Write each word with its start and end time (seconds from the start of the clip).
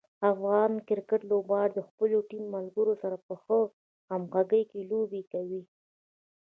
افغان 0.31 0.71
کرکټ 0.87 1.21
لوبغاړي 1.31 1.71
د 1.75 1.79
خپلو 1.87 2.17
ټیم 2.29 2.43
ملګرو 2.55 2.93
سره 3.01 3.17
په 3.25 3.33
ښه 3.43 3.59
همغږي 4.11 4.63
کې 4.71 4.81
لوبې 4.91 5.21
کوي. 5.31 5.61